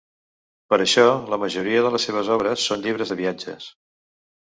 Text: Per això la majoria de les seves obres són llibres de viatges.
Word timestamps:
Per 0.73 0.77
això 0.85 1.03
la 1.33 1.37
majoria 1.43 1.83
de 1.87 1.91
les 1.95 2.07
seves 2.09 2.31
obres 2.37 2.65
són 2.71 2.81
llibres 2.87 3.13
de 3.15 3.19
viatges. 3.21 3.69